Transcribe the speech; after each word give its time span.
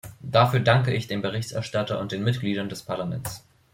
Dafür 0.23 0.61
danke 0.61 0.91
ich 0.95 1.05
dem 1.05 1.21
Berichterstatter 1.21 1.99
und 1.99 2.11
den 2.11 2.23
Mitgliedern 2.23 2.69
des 2.69 2.81
Parlaments. 2.81 3.43